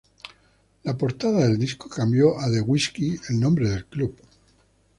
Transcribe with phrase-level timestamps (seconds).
[0.83, 4.19] La portada del disco cambió a "The Whisky" el nombre del club.